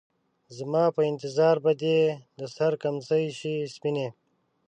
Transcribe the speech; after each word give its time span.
زما 0.57 0.83
په 0.95 1.01
انتظار 1.11 1.55
به 1.63 1.71
دې 1.81 1.99
د 2.39 2.41
سـر 2.55 2.73
کمڅـۍ 2.81 3.25
شي 3.39 3.55
سپينې 3.75 4.07